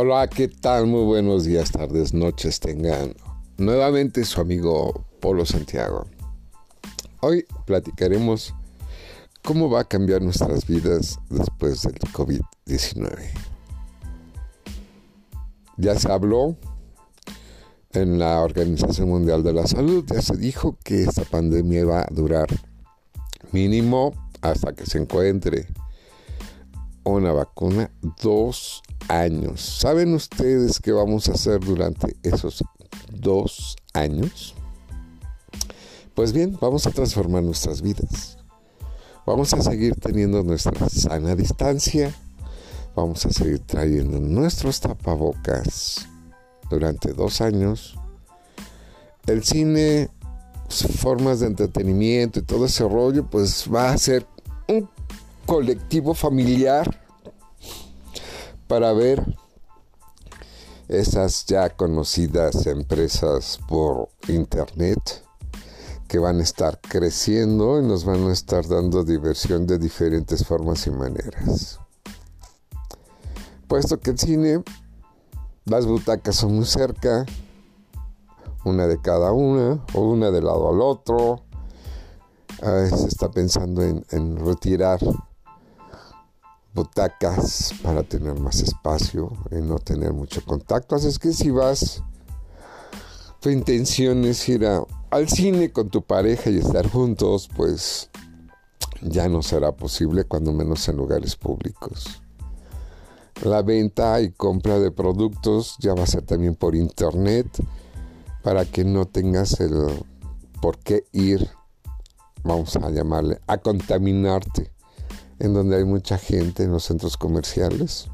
Hola, 0.00 0.28
¿qué 0.28 0.46
tal? 0.46 0.86
Muy 0.86 1.04
buenos 1.04 1.42
días, 1.42 1.72
tardes, 1.72 2.14
noches 2.14 2.60
tengan. 2.60 3.16
Nuevamente 3.56 4.24
su 4.24 4.40
amigo 4.40 5.04
Polo 5.18 5.44
Santiago. 5.44 6.06
Hoy 7.18 7.44
platicaremos 7.66 8.54
cómo 9.42 9.68
va 9.68 9.80
a 9.80 9.88
cambiar 9.88 10.22
nuestras 10.22 10.68
vidas 10.68 11.18
después 11.30 11.82
del 11.82 11.98
COVID-19. 12.12 13.18
Ya 15.78 15.98
se 15.98 16.12
habló 16.12 16.56
en 17.90 18.20
la 18.20 18.40
Organización 18.42 19.08
Mundial 19.08 19.42
de 19.42 19.52
la 19.52 19.66
Salud, 19.66 20.04
ya 20.06 20.22
se 20.22 20.36
dijo 20.36 20.78
que 20.84 21.02
esta 21.02 21.24
pandemia 21.24 21.84
va 21.84 22.02
a 22.02 22.08
durar 22.12 22.46
mínimo 23.50 24.12
hasta 24.42 24.72
que 24.76 24.86
se 24.86 24.98
encuentre 24.98 25.66
una 27.02 27.32
vacuna 27.32 27.90
dos 28.22 28.80
años. 29.08 29.60
¿Saben 29.60 30.14
ustedes 30.14 30.78
qué 30.80 30.92
vamos 30.92 31.28
a 31.28 31.32
hacer 31.32 31.60
durante 31.60 32.16
esos 32.22 32.62
dos 33.10 33.76
años? 33.94 34.54
Pues 36.14 36.32
bien, 36.32 36.56
vamos 36.60 36.86
a 36.86 36.90
transformar 36.90 37.42
nuestras 37.42 37.82
vidas. 37.82 38.38
Vamos 39.26 39.52
a 39.54 39.62
seguir 39.62 39.94
teniendo 39.94 40.42
nuestra 40.42 40.88
sana 40.88 41.34
distancia. 41.34 42.14
Vamos 42.96 43.24
a 43.26 43.30
seguir 43.30 43.60
trayendo 43.60 44.18
nuestros 44.18 44.80
tapabocas 44.80 46.08
durante 46.70 47.12
dos 47.12 47.40
años. 47.40 47.96
El 49.26 49.44
cine, 49.44 50.08
formas 50.68 51.40
de 51.40 51.46
entretenimiento 51.46 52.40
y 52.40 52.42
todo 52.42 52.66
ese 52.66 52.88
rollo, 52.88 53.26
pues 53.26 53.68
va 53.72 53.90
a 53.90 53.98
ser 53.98 54.26
un 54.66 54.88
colectivo 55.46 56.14
familiar 56.14 57.07
para 58.68 58.92
ver 58.92 59.24
esas 60.88 61.44
ya 61.46 61.70
conocidas 61.70 62.66
empresas 62.66 63.58
por 63.66 64.08
internet 64.28 65.24
que 66.06 66.18
van 66.18 66.40
a 66.40 66.42
estar 66.42 66.80
creciendo 66.80 67.78
y 67.80 67.82
nos 67.84 68.04
van 68.04 68.26
a 68.28 68.32
estar 68.32 68.66
dando 68.66 69.04
diversión 69.04 69.66
de 69.66 69.78
diferentes 69.78 70.46
formas 70.46 70.86
y 70.86 70.90
maneras. 70.90 71.80
Puesto 73.66 74.00
que 74.00 74.10
el 74.10 74.18
cine, 74.18 74.62
las 75.66 75.84
butacas 75.84 76.36
son 76.36 76.54
muy 76.54 76.64
cerca, 76.64 77.26
una 78.64 78.86
de 78.86 79.00
cada 79.00 79.32
una, 79.32 79.84
o 79.92 80.00
una 80.00 80.30
de 80.30 80.40
lado 80.40 80.70
al 80.70 80.80
otro. 80.80 81.42
se 82.62 83.06
está 83.06 83.30
pensando 83.30 83.82
en, 83.82 84.04
en 84.10 84.42
retirar 84.44 85.00
butacas 86.74 87.74
para 87.82 88.02
tener 88.02 88.38
más 88.38 88.60
espacio 88.60 89.32
y 89.50 89.56
no 89.56 89.78
tener 89.78 90.12
mucho 90.12 90.44
contacto. 90.44 90.94
Así 90.94 91.08
es 91.08 91.18
que 91.18 91.32
si 91.32 91.50
vas, 91.50 92.02
tu 93.40 93.50
intención 93.50 94.24
es 94.24 94.48
ir 94.48 94.66
al 95.10 95.28
cine 95.28 95.72
con 95.72 95.90
tu 95.90 96.02
pareja 96.02 96.50
y 96.50 96.58
estar 96.58 96.88
juntos, 96.88 97.48
pues 97.56 98.10
ya 99.02 99.28
no 99.28 99.42
será 99.42 99.72
posible, 99.72 100.24
cuando 100.24 100.52
menos 100.52 100.88
en 100.88 100.96
lugares 100.96 101.36
públicos. 101.36 102.22
La 103.44 103.62
venta 103.62 104.20
y 104.20 104.32
compra 104.32 104.80
de 104.80 104.90
productos 104.90 105.76
ya 105.78 105.94
va 105.94 106.02
a 106.02 106.06
ser 106.06 106.22
también 106.22 106.56
por 106.56 106.74
internet 106.74 107.46
para 108.42 108.64
que 108.64 108.84
no 108.84 109.06
tengas 109.06 109.60
el 109.60 109.72
por 110.60 110.78
qué 110.78 111.04
ir, 111.12 111.48
vamos 112.42 112.74
a 112.76 112.90
llamarle, 112.90 113.40
a 113.46 113.58
contaminarte 113.58 114.72
en 115.38 115.54
donde 115.54 115.76
hay 115.76 115.84
mucha 115.84 116.18
gente 116.18 116.64
en 116.64 116.72
los 116.72 116.84
centros 116.84 117.16
comerciales. 117.16 118.08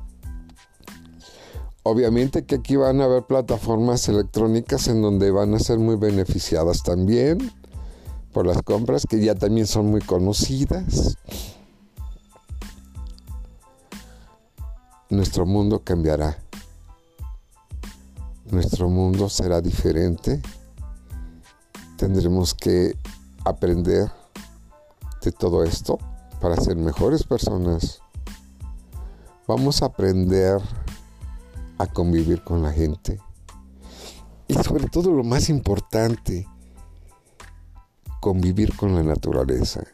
Obviamente 1.83 2.45
que 2.45 2.57
aquí 2.57 2.77
van 2.77 3.01
a 3.01 3.05
haber 3.05 3.25
plataformas 3.25 4.09
electrónicas 4.09 4.89
en 4.89 5.03
donde 5.03 5.31
van 5.31 5.55
a 5.55 5.59
ser 5.59 5.79
muy 5.79 5.97
beneficiadas 5.97 6.83
también 6.83 7.53
por 8.33 8.47
las 8.47 8.63
compras 8.63 9.05
que 9.09 9.23
ya 9.23 9.35
también 9.35 9.67
son 9.67 9.87
muy 9.87 10.01
conocidas. 10.01 11.19
Nuestro 15.11 15.47
mundo 15.47 15.83
cambiará. 15.85 16.39
Nuestro 18.51 18.89
mundo 18.89 19.29
será 19.29 19.61
diferente. 19.61 20.41
Tendremos 21.97 22.55
que 22.55 22.97
aprender 23.45 24.11
de 25.23 25.33
todo 25.33 25.65
esto 25.65 25.99
para 26.45 26.61
ser 26.61 26.77
mejores 26.77 27.25
personas, 27.25 28.03
vamos 29.49 29.81
a 29.81 29.87
aprender 29.87 30.61
a 31.79 31.87
convivir 31.87 32.45
con 32.45 32.63
la 32.63 32.71
gente. 32.71 33.19
Y 34.47 34.53
sobre 34.53 34.89
todo 34.89 35.11
lo 35.11 35.25
más 35.25 35.49
importante, 35.49 36.47
convivir 38.21 38.77
con 38.77 38.95
la 38.95 39.03
naturaleza. 39.03 39.85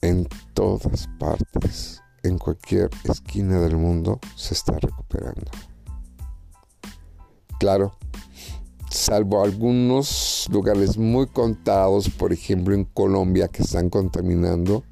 En 0.00 0.26
todas 0.54 1.10
partes, 1.18 2.00
en 2.22 2.38
cualquier 2.38 2.88
esquina 3.04 3.60
del 3.60 3.76
mundo, 3.76 4.20
se 4.36 4.54
está 4.54 4.78
recuperando. 4.78 5.50
Claro, 7.58 7.98
salvo 8.90 9.44
algunos 9.44 10.48
lugares 10.50 10.96
muy 10.96 11.26
contados, 11.26 12.08
por 12.08 12.32
ejemplo 12.32 12.74
en 12.74 12.84
Colombia, 12.86 13.48
que 13.48 13.62
están 13.62 13.90
contaminando, 13.90 14.84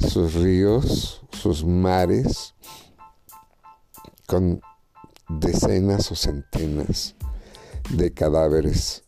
sus 0.00 0.34
ríos, 0.34 1.22
sus 1.32 1.64
mares, 1.64 2.54
con 4.26 4.60
decenas 5.28 6.10
o 6.10 6.16
centenas 6.16 7.14
de 7.90 8.12
cadáveres 8.12 9.04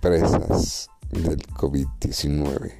presas 0.00 0.88
del 1.10 1.38
COVID-19. 1.48 2.72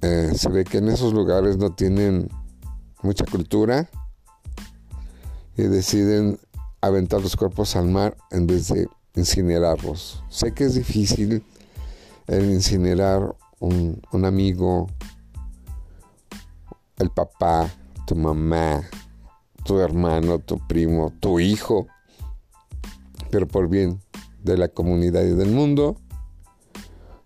Eh, 0.00 0.32
se 0.36 0.48
ve 0.48 0.64
que 0.64 0.78
en 0.78 0.88
esos 0.88 1.12
lugares 1.12 1.56
no 1.56 1.74
tienen 1.74 2.30
mucha 3.02 3.24
cultura 3.24 3.88
y 5.56 5.62
deciden 5.62 6.38
aventar 6.80 7.20
los 7.20 7.34
cuerpos 7.34 7.74
al 7.74 7.88
mar 7.88 8.16
en 8.30 8.46
vez 8.46 8.68
de 8.68 8.88
incinerarlos. 9.14 10.22
Sé 10.28 10.52
que 10.52 10.64
es 10.64 10.74
difícil 10.74 11.42
el 12.28 12.50
incinerar 12.52 13.34
un, 13.60 14.24
amigo, 14.24 14.88
el 16.98 17.10
papá, 17.10 17.70
tu 18.06 18.14
mamá, 18.14 18.82
tu 19.64 19.78
hermano, 19.80 20.38
tu 20.38 20.58
primo, 20.66 21.12
tu 21.20 21.40
hijo, 21.40 21.86
pero 23.30 23.46
por 23.46 23.68
bien 23.68 24.00
de 24.42 24.56
la 24.56 24.68
comunidad 24.68 25.24
y 25.24 25.34
del 25.34 25.50
mundo, 25.50 25.96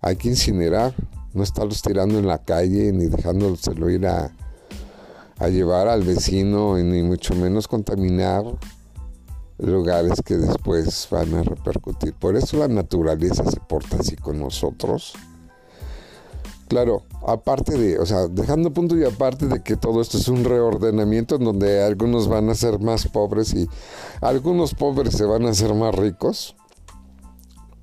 hay 0.00 0.16
que 0.16 0.28
incinerar, 0.28 0.94
no 1.32 1.43
estarlos 1.43 1.82
tirando 1.82 2.19
en 2.19 2.26
la 2.26 2.38
calle 2.38 2.93
ni 2.93 3.06
dejándoselo 3.06 3.91
ir 3.91 4.06
a, 4.06 4.32
a 5.38 5.49
llevar 5.49 5.88
al 5.88 6.03
vecino 6.03 6.76
ni 6.76 7.03
mucho 7.03 7.34
menos 7.34 7.69
contaminar 7.69 8.44
lugares 9.59 10.20
que 10.25 10.37
después 10.37 11.06
van 11.10 11.34
a 11.34 11.43
repercutir. 11.43 12.14
Por 12.14 12.37
eso 12.37 12.56
la 12.56 12.69
naturaleza 12.69 13.49
se 13.49 13.60
porta 13.60 13.99
así 13.99 14.16
con 14.16 14.41
nosotros 14.41 15.14
Claro, 16.72 17.02
aparte 17.26 17.76
de, 17.76 17.98
o 17.98 18.06
sea, 18.06 18.28
dejando 18.28 18.72
punto 18.72 18.96
y 18.96 19.04
aparte 19.04 19.46
de 19.46 19.62
que 19.62 19.76
todo 19.76 20.00
esto 20.00 20.16
es 20.16 20.26
un 20.28 20.42
reordenamiento 20.42 21.36
en 21.36 21.44
donde 21.44 21.84
algunos 21.84 22.28
van 22.28 22.48
a 22.48 22.54
ser 22.54 22.78
más 22.78 23.06
pobres 23.08 23.52
y 23.52 23.68
algunos 24.22 24.72
pobres 24.72 25.14
se 25.14 25.26
van 25.26 25.44
a 25.44 25.50
hacer 25.50 25.74
más 25.74 25.94
ricos, 25.94 26.56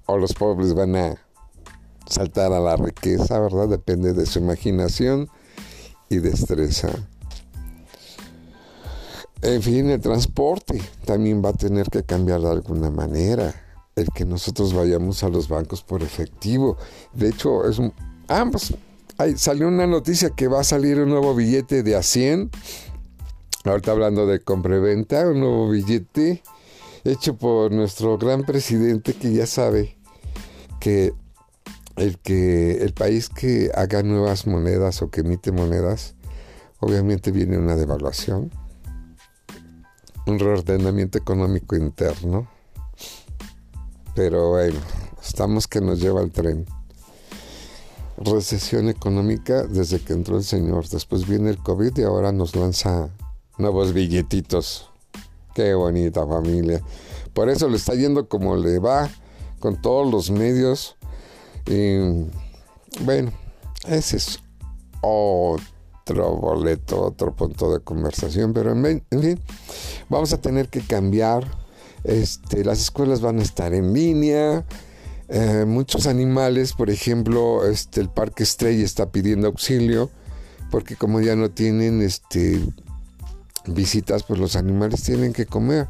o 0.07 0.17
los 0.17 0.33
pobres 0.33 0.73
van 0.73 0.95
a 0.95 1.23
saltar 2.07 2.51
a 2.51 2.59
la 2.59 2.77
riqueza, 2.77 3.39
¿verdad? 3.39 3.67
Depende 3.67 4.13
de 4.13 4.25
su 4.25 4.39
imaginación 4.39 5.29
y 6.09 6.17
destreza. 6.17 6.89
En 9.43 9.61
fin, 9.61 9.91
el 9.91 10.01
transporte 10.01 10.81
también 11.05 11.45
va 11.45 11.49
a 11.49 11.53
tener 11.53 11.91
que 11.91 12.01
cambiar 12.01 12.41
de 12.41 12.49
alguna 12.49 12.89
manera. 12.89 13.53
El 13.95 14.07
que 14.15 14.25
nosotros 14.25 14.73
vayamos 14.73 15.23
a 15.23 15.29
los 15.29 15.47
bancos 15.47 15.83
por 15.83 16.01
efectivo. 16.01 16.77
De 17.13 17.29
hecho, 17.29 17.69
es 17.69 17.79
un, 17.79 17.93
ambos. 18.29 18.73
salió 19.35 19.67
una 19.67 19.87
noticia 19.87 20.29
que 20.29 20.47
va 20.47 20.61
a 20.61 20.63
salir 20.63 20.99
un 20.99 21.09
nuevo 21.09 21.35
billete 21.35 21.83
de 21.83 21.95
a 21.95 22.03
100. 22.03 22.49
Ahorita 23.65 23.91
hablando 23.91 24.25
de 24.25 24.39
compra-venta, 24.39 25.27
un 25.27 25.41
nuevo 25.41 25.69
billete 25.69 26.41
hecho 27.03 27.35
por 27.35 27.71
nuestro 27.71 28.17
gran 28.17 28.43
presidente 28.43 29.13
que 29.13 29.33
ya 29.33 29.45
sabe 29.45 29.97
que 30.79 31.13
el 31.95 32.17
que 32.19 32.83
el 32.83 32.93
país 32.93 33.29
que 33.29 33.71
haga 33.75 34.03
nuevas 34.03 34.47
monedas 34.47 35.01
o 35.01 35.09
que 35.09 35.21
emite 35.21 35.51
monedas, 35.51 36.15
obviamente 36.79 37.31
viene 37.31 37.57
una 37.57 37.75
devaluación, 37.75 38.51
un 40.25 40.39
reordenamiento 40.39 41.17
económico 41.17 41.75
interno. 41.75 42.47
Pero 44.15 44.51
bueno, 44.51 44.79
estamos 45.21 45.67
que 45.67 45.81
nos 45.81 45.99
lleva 45.99 46.21
el 46.21 46.31
tren 46.31 46.65
recesión 48.23 48.89
económica 48.89 49.63
desde 49.63 49.99
que 49.99 50.13
entró 50.13 50.37
el 50.37 50.43
Señor. 50.43 50.87
Después 50.87 51.27
viene 51.27 51.49
el 51.49 51.57
COVID 51.57 51.97
y 51.97 52.03
ahora 52.03 52.31
nos 52.31 52.55
lanza 52.55 53.09
nuevos 53.57 53.93
billetitos. 53.93 54.89
Qué 55.53 55.73
bonita 55.73 56.25
familia. 56.25 56.81
Por 57.33 57.49
eso 57.49 57.69
le 57.69 57.77
está 57.77 57.93
yendo 57.95 58.27
como 58.27 58.55
le 58.55 58.79
va, 58.79 59.09
con 59.59 59.81
todos 59.81 60.11
los 60.11 60.31
medios. 60.31 60.95
Y 61.65 62.25
bueno, 63.03 63.31
ese 63.87 64.17
es 64.17 64.39
otro 65.01 66.35
boleto, 66.35 67.01
otro 67.01 67.35
punto 67.35 67.71
de 67.71 67.79
conversación. 67.79 68.53
Pero 68.53 68.71
en, 68.71 69.03
fin, 69.09 69.39
vamos 70.09 70.33
a 70.33 70.41
tener 70.41 70.69
que 70.69 70.81
cambiar. 70.81 71.45
Este, 72.03 72.63
las 72.63 72.79
escuelas 72.79 73.21
van 73.21 73.39
a 73.39 73.43
estar 73.43 73.73
en 73.73 73.93
línea. 73.93 74.65
Eh, 75.31 75.65
muchos 75.67 76.07
animales, 76.07 76.73
por 76.73 76.89
ejemplo, 76.89 77.67
este, 77.67 78.01
el 78.01 78.09
Parque 78.09 78.41
Estrella 78.41 78.83
está 78.83 79.11
pidiendo 79.11 79.47
auxilio 79.47 80.09
porque 80.71 80.95
como 80.95 81.21
ya 81.21 81.35
no 81.35 81.51
tienen 81.51 82.01
este, 82.01 82.59
visitas, 83.67 84.23
pues 84.23 84.39
los 84.39 84.55
animales 84.55 85.03
tienen 85.03 85.33
que 85.33 85.45
comer, 85.45 85.87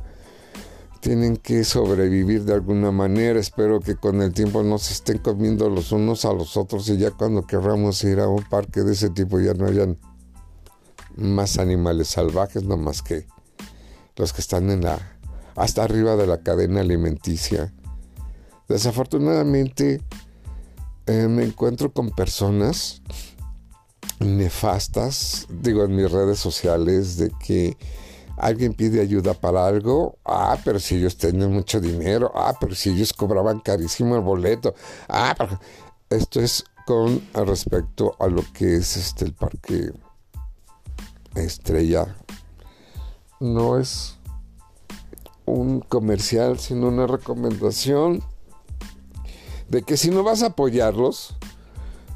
tienen 0.99 1.37
que 1.37 1.63
sobrevivir 1.63 2.43
de 2.43 2.53
alguna 2.53 2.91
manera. 2.91 3.39
Espero 3.39 3.79
que 3.79 3.95
con 3.95 4.21
el 4.21 4.33
tiempo 4.33 4.61
no 4.63 4.77
se 4.77 4.93
estén 4.93 5.19
comiendo 5.19 5.69
los 5.69 5.93
unos 5.93 6.25
a 6.25 6.33
los 6.33 6.57
otros 6.57 6.89
y 6.89 6.97
ya 6.97 7.11
cuando 7.11 7.45
querramos 7.47 8.03
ir 8.03 8.19
a 8.19 8.27
un 8.27 8.43
parque 8.43 8.81
de 8.81 8.91
ese 8.91 9.09
tipo 9.09 9.39
ya 9.39 9.53
no 9.53 9.67
hayan 9.67 9.97
más 11.15 11.57
animales 11.59 12.09
salvajes, 12.09 12.63
no 12.63 12.75
más 12.75 13.01
que 13.01 13.25
los 14.17 14.33
que 14.33 14.41
están 14.41 14.69
en 14.69 14.81
la 14.81 15.17
hasta 15.55 15.83
arriba 15.83 16.15
de 16.15 16.27
la 16.27 16.41
cadena 16.41 16.81
alimenticia 16.81 17.73
Desafortunadamente 18.69 19.99
eh, 21.07 21.27
me 21.27 21.43
encuentro 21.43 21.91
con 21.91 22.11
personas 22.11 23.01
nefastas, 24.19 25.47
digo 25.49 25.83
en 25.83 25.95
mis 25.95 26.11
redes 26.11 26.37
sociales, 26.37 27.17
de 27.17 27.31
que 27.43 27.75
alguien 28.37 28.73
pide 28.73 29.01
ayuda 29.01 29.33
para 29.33 29.65
algo, 29.65 30.17
ah, 30.23 30.55
pero 30.63 30.79
si 30.79 30.97
ellos 30.97 31.17
tenían 31.17 31.51
mucho 31.51 31.81
dinero, 31.81 32.31
ah, 32.35 32.55
pero 32.59 32.75
si 32.75 32.91
ellos 32.91 33.11
cobraban 33.11 33.59
carísimo 33.59 34.15
el 34.15 34.21
boleto, 34.21 34.75
ah, 35.07 35.33
pero... 35.35 35.59
esto 36.11 36.39
es 36.39 36.63
con 36.85 37.21
respecto 37.33 38.15
a 38.19 38.27
lo 38.27 38.43
que 38.53 38.75
es 38.75 38.97
este 38.97 39.25
el 39.25 39.33
parque 39.33 39.91
Estrella. 41.35 42.15
No 43.39 43.79
es 43.79 44.17
un 45.45 45.79
comercial, 45.79 46.59
sino 46.59 46.87
una 46.89 47.07
recomendación 47.07 48.23
de 49.69 49.83
que 49.83 49.97
si 49.97 50.09
no 50.09 50.23
vas 50.23 50.41
a 50.41 50.47
apoyarlos, 50.47 51.35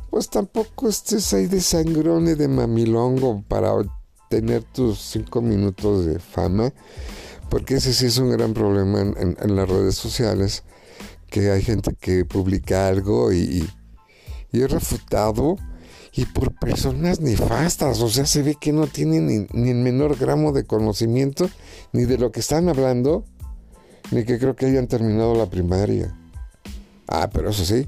pues 0.09 0.29
tampoco 0.29 0.89
estés 0.89 1.33
ahí 1.33 1.47
de 1.47 1.61
sangrón 1.61 2.25
de 2.25 2.47
mamilongo 2.47 3.43
para 3.47 3.71
tener 4.29 4.63
tus 4.63 4.99
cinco 4.99 5.41
minutos 5.41 6.05
de 6.05 6.19
fama, 6.19 6.73
porque 7.49 7.75
ese 7.75 7.93
sí 7.93 8.07
es 8.07 8.17
un 8.17 8.31
gran 8.31 8.53
problema 8.53 9.01
en, 9.01 9.55
las 9.55 9.69
redes 9.69 9.95
sociales, 9.95 10.63
que 11.29 11.51
hay 11.51 11.61
gente 11.61 11.95
que 11.99 12.25
publica 12.25 12.87
algo 12.87 13.31
y, 13.31 13.67
y, 14.51 14.61
es 14.61 14.71
refutado 14.71 15.57
y 16.15 16.25
por 16.25 16.53
personas 16.59 17.19
nefastas, 17.19 17.99
o 18.01 18.09
sea, 18.09 18.25
se 18.25 18.43
ve 18.43 18.55
que 18.59 18.71
no 18.71 18.87
tienen 18.87 19.27
ni, 19.27 19.47
ni, 19.51 19.69
el 19.69 19.77
menor 19.77 20.17
gramo 20.17 20.51
de 20.51 20.63
conocimiento 20.63 21.49
ni 21.91 22.05
de 22.05 22.17
lo 22.17 22.31
que 22.31 22.39
están 22.39 22.69
hablando, 22.69 23.25
ni 24.11 24.25
que 24.25 24.37
creo 24.37 24.55
que 24.55 24.67
hayan 24.67 24.87
terminado 24.87 25.35
la 25.35 25.49
primaria. 25.49 26.15
Ah, 27.07 27.29
pero 27.31 27.49
eso 27.49 27.65
sí, 27.65 27.87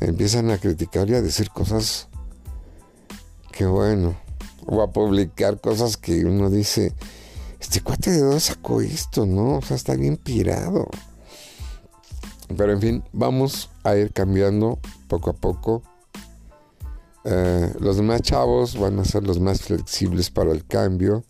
empiezan 0.00 0.50
a 0.50 0.58
criticar 0.58 1.08
y 1.08 1.14
a 1.14 1.22
decir 1.22 1.50
cosas 1.50 2.08
que 3.52 3.66
bueno, 3.66 4.16
o 4.66 4.82
a 4.82 4.90
publicar 4.92 5.60
cosas 5.60 5.96
que 5.96 6.24
uno 6.24 6.50
dice, 6.50 6.92
este 7.60 7.80
cuate 7.80 8.10
de 8.10 8.20
dónde 8.20 8.40
sacó 8.40 8.80
esto, 8.80 9.24
¿no? 9.24 9.58
O 9.58 9.62
sea, 9.62 9.76
está 9.76 9.94
bien 9.94 10.16
pirado. 10.16 10.88
Pero 12.54 12.72
en 12.72 12.80
fin, 12.80 13.04
vamos 13.12 13.70
a 13.82 13.96
ir 13.96 14.12
cambiando 14.12 14.78
poco 15.08 15.30
a 15.30 15.32
poco. 15.32 15.82
Eh, 17.24 17.72
los 17.80 17.96
demás 17.96 18.22
chavos 18.22 18.78
van 18.78 18.98
a 18.98 19.04
ser 19.04 19.24
los 19.24 19.40
más 19.40 19.62
flexibles 19.62 20.30
para 20.30 20.52
el 20.52 20.64
cambio. 20.64 21.24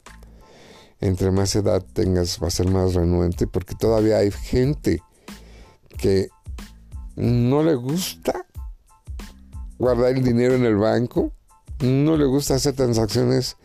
Entre 1.00 1.30
más 1.30 1.54
edad 1.54 1.84
tengas, 1.92 2.42
va 2.42 2.48
a 2.48 2.50
ser 2.50 2.68
más 2.68 2.94
renuente, 2.94 3.46
porque 3.46 3.74
todavía 3.74 4.18
hay 4.18 4.30
gente 4.30 5.00
que 5.96 6.28
no 7.16 7.62
le 7.62 7.74
gusta 7.74 8.46
guardar 9.78 10.12
el 10.12 10.22
dinero 10.22 10.54
en 10.54 10.64
el 10.64 10.76
banco, 10.76 11.32
no 11.80 12.16
le 12.16 12.24
gusta 12.24 12.54
hacer 12.54 12.74
transacciones 12.74 13.56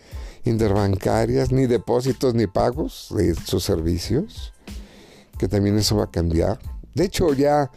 interbancarias, 0.43 1.51
ni 1.51 1.67
depósitos, 1.67 2.33
ni 2.33 2.47
pagos 2.47 3.07
de 3.15 3.35
sus 3.35 3.63
servicios, 3.63 4.53
que 5.37 5.47
también 5.47 5.77
eso 5.77 5.97
va 5.97 6.05
a 6.05 6.11
cambiar. 6.11 6.59
De 6.93 7.05
hecho, 7.05 7.33
ya, 7.33 7.71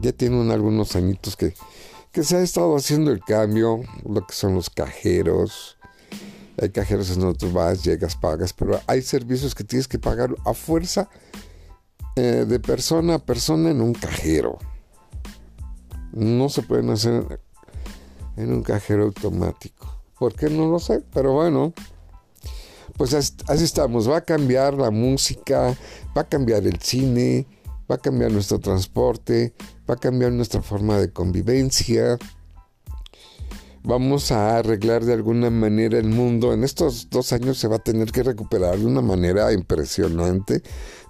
ya 0.00 0.12
tienen 0.12 0.50
algunos 0.50 0.96
añitos 0.96 1.36
que, 1.36 1.54
que 2.10 2.22
se 2.22 2.36
ha 2.36 2.40
estado 2.42 2.76
haciendo 2.76 3.10
el 3.10 3.20
cambio, 3.20 3.80
lo 4.08 4.26
que 4.26 4.34
son 4.34 4.54
los 4.54 4.70
cajeros. 4.70 5.76
Hay 6.60 6.70
cajeros 6.70 7.10
en 7.10 7.20
donde 7.20 7.38
tú 7.38 7.50
vas, 7.50 7.82
llegas, 7.82 8.16
pagas, 8.16 8.52
pero 8.52 8.80
hay 8.86 9.02
servicios 9.02 9.54
que 9.54 9.64
tienes 9.64 9.88
que 9.88 9.98
pagar 9.98 10.34
a 10.44 10.54
fuerza 10.54 11.08
eh, 12.16 12.44
de 12.46 12.60
persona 12.60 13.14
a 13.14 13.18
persona 13.18 13.70
en 13.70 13.80
un 13.80 13.94
cajero. 13.94 14.58
No 16.12 16.48
se 16.48 16.62
pueden 16.62 16.90
hacer 16.90 17.40
en 18.36 18.52
un 18.52 18.62
cajero 18.62 19.04
automático. 19.04 20.02
¿Por 20.18 20.34
qué? 20.34 20.50
No 20.50 20.70
lo 20.70 20.78
sé, 20.78 21.02
pero 21.12 21.32
bueno. 21.32 21.72
Pues 22.96 23.14
así 23.14 23.64
estamos. 23.64 24.08
Va 24.08 24.18
a 24.18 24.24
cambiar 24.24 24.74
la 24.74 24.90
música, 24.90 25.76
va 26.16 26.22
a 26.22 26.28
cambiar 26.28 26.66
el 26.66 26.78
cine, 26.80 27.46
va 27.90 27.94
a 27.96 27.98
cambiar 27.98 28.30
nuestro 28.30 28.58
transporte, 28.58 29.54
va 29.88 29.94
a 29.94 29.98
cambiar 29.98 30.32
nuestra 30.32 30.60
forma 30.62 30.98
de 30.98 31.10
convivencia 31.10 32.18
vamos 33.82 34.30
a 34.30 34.58
arreglar 34.58 35.04
de 35.04 35.12
alguna 35.12 35.50
manera 35.50 35.98
el 35.98 36.08
mundo. 36.08 36.52
En 36.52 36.64
estos 36.64 37.08
dos 37.10 37.32
años 37.32 37.58
se 37.58 37.68
va 37.68 37.76
a 37.76 37.82
tener 37.82 38.12
que 38.12 38.22
recuperar 38.22 38.78
de 38.78 38.86
una 38.86 39.00
manera 39.00 39.52
impresionante, 39.52 40.62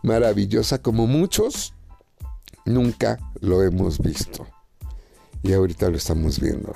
maravillosa, 0.03 0.81
como 0.81 1.07
muchos 1.07 1.75
nunca 2.65 3.19
lo 3.41 3.63
hemos 3.63 3.99
visto. 3.99 4.47
Y 5.43 5.53
ahorita 5.53 5.91
lo 5.91 5.97
estamos 5.97 6.41
viendo. 6.41 6.73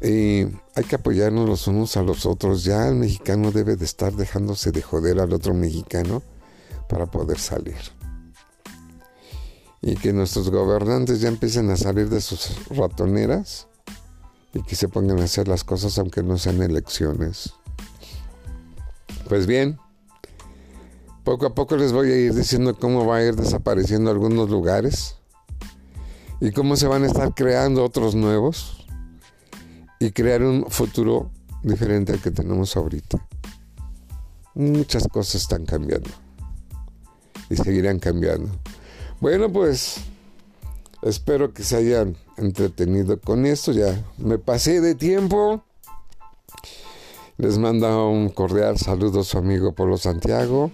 Y 0.00 0.46
hay 0.74 0.84
que 0.88 0.96
apoyarnos 0.96 1.48
los 1.48 1.66
unos 1.66 1.96
a 1.96 2.02
los 2.02 2.24
otros. 2.24 2.64
Ya 2.64 2.88
el 2.88 2.94
mexicano 2.94 3.50
debe 3.50 3.76
de 3.76 3.84
estar 3.84 4.14
dejándose 4.14 4.70
de 4.70 4.80
joder 4.80 5.20
al 5.20 5.32
otro 5.32 5.54
mexicano 5.54 6.22
para 6.88 7.06
poder 7.06 7.38
salir. 7.38 7.76
Y 9.82 9.96
que 9.96 10.12
nuestros 10.12 10.50
gobernantes 10.50 11.20
ya 11.20 11.28
empiecen 11.28 11.70
a 11.70 11.76
salir 11.76 12.08
de 12.08 12.20
sus 12.20 12.50
ratoneras 12.70 13.68
y 14.58 14.62
que 14.62 14.74
se 14.74 14.88
pongan 14.88 15.20
a 15.20 15.24
hacer 15.24 15.46
las 15.46 15.62
cosas 15.62 15.96
aunque 15.98 16.24
no 16.24 16.36
sean 16.36 16.60
elecciones. 16.60 17.54
Pues 19.28 19.46
bien, 19.46 19.78
poco 21.22 21.46
a 21.46 21.54
poco 21.54 21.76
les 21.76 21.92
voy 21.92 22.10
a 22.10 22.16
ir 22.16 22.34
diciendo 22.34 22.76
cómo 22.76 23.06
va 23.06 23.18
a 23.18 23.24
ir 23.24 23.36
desapareciendo 23.36 24.10
algunos 24.10 24.50
lugares 24.50 25.14
y 26.40 26.50
cómo 26.50 26.74
se 26.74 26.88
van 26.88 27.04
a 27.04 27.06
estar 27.06 27.34
creando 27.34 27.84
otros 27.84 28.16
nuevos 28.16 28.84
y 30.00 30.10
crear 30.10 30.42
un 30.42 30.66
futuro 30.68 31.30
diferente 31.62 32.12
al 32.12 32.20
que 32.20 32.32
tenemos 32.32 32.76
ahorita. 32.76 33.24
Muchas 34.54 35.06
cosas 35.06 35.42
están 35.42 35.66
cambiando 35.66 36.10
y 37.48 37.54
seguirán 37.54 38.00
cambiando. 38.00 38.50
Bueno, 39.20 39.52
pues 39.52 40.00
Espero 41.02 41.52
que 41.52 41.62
se 41.62 41.76
hayan 41.76 42.16
entretenido 42.36 43.20
con 43.20 43.46
esto. 43.46 43.72
Ya 43.72 44.04
me 44.18 44.38
pasé 44.38 44.80
de 44.80 44.94
tiempo. 44.94 45.62
Les 47.36 47.58
manda 47.58 47.96
un 47.96 48.30
cordial 48.30 48.78
saludo 48.78 49.20
a 49.20 49.24
su 49.24 49.38
amigo 49.38 49.74
Polo 49.74 49.96
Santiago. 49.96 50.70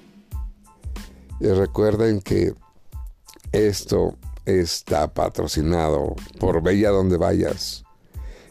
Y 1.41 1.49
recuerden 1.49 2.21
que 2.21 2.55
esto 3.53 4.17
está 4.47 5.13
patrocinado 5.13 6.15
por 6.41 6.63
Bella 6.63 6.91
Donde 6.91 7.19
Vayas, 7.19 7.85